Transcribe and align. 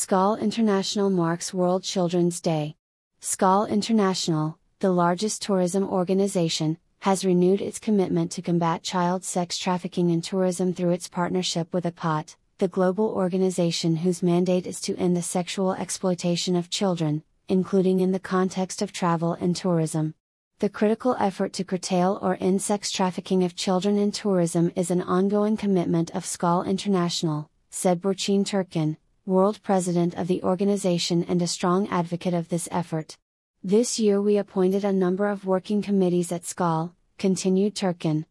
Skål 0.00 0.40
International 0.40 1.10
marks 1.10 1.52
World 1.52 1.82
Children's 1.82 2.40
Day. 2.40 2.76
Skål 3.20 3.68
International, 3.68 4.56
the 4.78 4.92
largest 4.92 5.42
tourism 5.42 5.82
organization, 5.82 6.78
has 7.00 7.24
renewed 7.24 7.60
its 7.60 7.80
commitment 7.80 8.30
to 8.30 8.40
combat 8.40 8.84
child 8.84 9.24
sex 9.24 9.58
trafficking 9.58 10.10
in 10.10 10.22
tourism 10.22 10.72
through 10.72 10.90
its 10.90 11.08
partnership 11.08 11.74
with 11.74 11.82
ECPAT, 11.84 12.36
the 12.58 12.68
global 12.68 13.06
organization 13.06 13.96
whose 13.96 14.22
mandate 14.22 14.68
is 14.68 14.80
to 14.82 14.96
end 14.98 15.16
the 15.16 15.20
sexual 15.36 15.72
exploitation 15.72 16.54
of 16.54 16.70
children, 16.70 17.24
including 17.48 17.98
in 17.98 18.12
the 18.12 18.20
context 18.20 18.80
of 18.80 18.92
travel 18.92 19.32
and 19.40 19.56
tourism. 19.56 20.14
The 20.60 20.68
critical 20.68 21.16
effort 21.18 21.52
to 21.54 21.64
curtail 21.64 22.20
or 22.22 22.38
end 22.38 22.62
sex 22.62 22.92
trafficking 22.92 23.42
of 23.42 23.56
children 23.56 23.98
in 23.98 24.12
tourism 24.12 24.70
is 24.76 24.92
an 24.92 25.02
ongoing 25.02 25.56
commitment 25.56 26.12
of 26.14 26.22
Skål 26.22 26.64
International, 26.64 27.50
said 27.70 28.00
Burçin 28.00 28.44
Türkkan, 28.44 28.96
world 29.28 29.62
president 29.62 30.14
of 30.14 30.26
the 30.26 30.42
organization 30.42 31.22
and 31.24 31.42
a 31.42 31.46
strong 31.46 31.86
advocate 31.88 32.32
of 32.32 32.48
this 32.48 32.66
effort. 32.72 33.14
This 33.62 33.98
year 33.98 34.22
we 34.22 34.38
appointed 34.38 34.86
a 34.86 34.92
number 34.92 35.28
of 35.28 35.44
working 35.44 35.82
committees 35.82 36.32
at 36.32 36.44
Skål, 36.44 36.92
continued 37.18 37.74
Türkkan. 37.74 38.24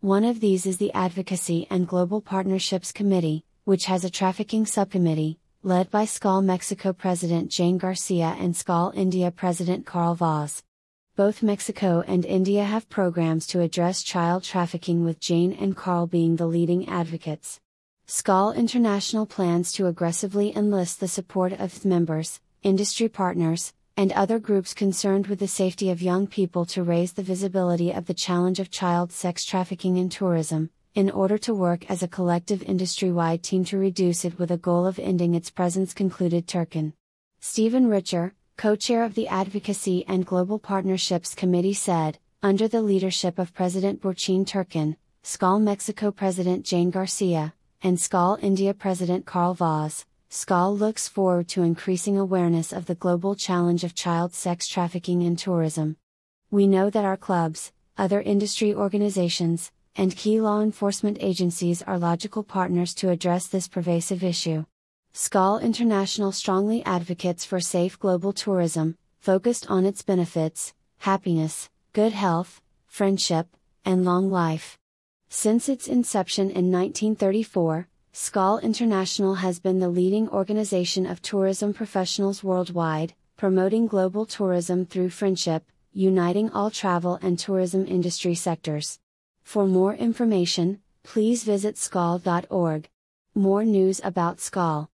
One 0.00 0.24
of 0.24 0.40
these 0.40 0.66
is 0.66 0.78
the 0.78 0.92
Advocacy 0.92 1.68
and 1.70 1.86
Global 1.86 2.20
Partnerships 2.20 2.90
Committee, 2.90 3.44
which 3.62 3.84
has 3.84 4.04
a 4.04 4.10
trafficking 4.10 4.66
subcommittee, 4.66 5.38
led 5.62 5.88
by 5.88 6.04
Skål 6.04 6.42
Mexico 6.42 6.92
President 6.92 7.48
Jane 7.48 7.78
Garcia 7.78 8.34
and 8.40 8.52
Skål 8.52 8.92
India 8.96 9.30
President 9.30 9.86
Carl 9.86 10.16
Vaz. 10.16 10.64
Both 11.14 11.44
Mexico 11.44 12.02
and 12.08 12.26
India 12.26 12.64
have 12.64 12.88
programs 12.88 13.46
to 13.48 13.60
address 13.60 14.02
child 14.02 14.42
trafficking 14.42 15.04
with 15.04 15.20
Jane 15.20 15.52
and 15.52 15.76
Carl 15.76 16.08
being 16.08 16.34
the 16.34 16.46
leading 16.46 16.88
advocates. 16.88 17.60
Skål 18.10 18.56
International 18.56 19.24
plans 19.24 19.70
to 19.70 19.86
aggressively 19.86 20.52
enlist 20.56 20.98
the 20.98 21.06
support 21.06 21.52
of 21.52 21.76
its 21.76 21.84
members, 21.84 22.40
industry 22.64 23.08
partners, 23.08 23.72
and 23.96 24.10
other 24.10 24.40
groups 24.40 24.74
concerned 24.74 25.28
with 25.28 25.38
the 25.38 25.46
safety 25.46 25.90
of 25.90 26.02
young 26.02 26.26
people 26.26 26.64
to 26.64 26.82
raise 26.82 27.12
the 27.12 27.22
visibility 27.22 27.92
of 27.92 28.06
the 28.06 28.12
challenge 28.12 28.58
of 28.58 28.68
child 28.68 29.12
sex 29.12 29.44
trafficking 29.44 29.96
in 29.96 30.08
tourism, 30.08 30.70
in 30.92 31.08
order 31.08 31.38
to 31.38 31.54
work 31.54 31.88
as 31.88 32.02
a 32.02 32.08
collective 32.08 32.64
industry 32.64 33.12
wide 33.12 33.44
team 33.44 33.64
to 33.64 33.78
reduce 33.78 34.24
it 34.24 34.40
with 34.40 34.50
a 34.50 34.56
goal 34.56 34.88
of 34.88 34.98
ending 34.98 35.36
its 35.36 35.48
presence, 35.48 35.94
concluded 35.94 36.48
Türkkan. 36.48 36.92
Stephen 37.38 37.86
Richer, 37.86 38.34
co 38.56 38.74
chair 38.74 39.04
of 39.04 39.14
the 39.14 39.28
Advocacy 39.28 40.04
and 40.08 40.26
Global 40.26 40.58
Partnerships 40.58 41.36
Committee, 41.36 41.74
said, 41.74 42.18
under 42.42 42.66
the 42.66 42.82
leadership 42.82 43.38
of 43.38 43.54
President 43.54 44.02
Burçin 44.02 44.44
Türkkan, 44.44 44.96
Skål 45.22 45.62
Mexico 45.62 46.10
President 46.10 46.66
Jane 46.66 46.90
Garcia, 46.90 47.54
and 47.82 47.96
Skål 47.96 48.38
India 48.42 48.74
President 48.74 49.24
Carl 49.24 49.54
Vaz, 49.54 50.04
Skål 50.30 50.78
looks 50.78 51.08
forward 51.08 51.48
to 51.48 51.62
increasing 51.62 52.18
awareness 52.18 52.72
of 52.72 52.86
the 52.86 52.94
global 52.94 53.34
challenge 53.34 53.84
of 53.84 53.94
child 53.94 54.34
sex 54.34 54.68
trafficking 54.68 55.22
in 55.22 55.34
tourism. 55.34 55.96
We 56.50 56.66
know 56.66 56.90
that 56.90 57.04
our 57.04 57.16
clubs, 57.16 57.72
other 57.96 58.20
industry 58.20 58.74
organizations, 58.74 59.72
and 59.96 60.16
key 60.16 60.40
law 60.40 60.60
enforcement 60.60 61.18
agencies 61.20 61.82
are 61.82 61.98
logical 61.98 62.42
partners 62.42 62.94
to 62.96 63.10
address 63.10 63.46
this 63.46 63.68
pervasive 63.68 64.22
issue. 64.22 64.66
Skål 65.14 65.62
International 65.62 66.32
strongly 66.32 66.84
advocates 66.84 67.44
for 67.44 67.60
safe 67.60 67.98
global 67.98 68.32
tourism, 68.32 68.96
focused 69.20 69.70
on 69.70 69.84
its 69.84 70.02
benefits, 70.02 70.74
happiness, 70.98 71.68
good 71.92 72.12
health, 72.12 72.60
friendship, 72.86 73.48
and 73.84 74.04
long 74.04 74.30
life. 74.30 74.79
Since 75.32 75.68
its 75.68 75.86
inception 75.86 76.50
in 76.50 76.72
1934, 76.72 77.86
Skål 78.12 78.60
International 78.60 79.36
has 79.36 79.60
been 79.60 79.78
the 79.78 79.88
leading 79.88 80.28
organization 80.28 81.06
of 81.06 81.22
tourism 81.22 81.72
professionals 81.72 82.42
worldwide, 82.42 83.14
promoting 83.36 83.86
global 83.86 84.26
tourism 84.26 84.84
through 84.84 85.10
friendship, 85.10 85.62
uniting 85.92 86.50
all 86.50 86.68
travel 86.68 87.16
and 87.22 87.38
tourism 87.38 87.86
industry 87.86 88.34
sectors. 88.34 88.98
For 89.44 89.68
more 89.68 89.94
information, 89.94 90.80
please 91.04 91.44
visit 91.44 91.78
skal.org. 91.78 92.88
More 93.32 93.64
news 93.64 94.00
about 94.02 94.38
Skål. 94.38 94.88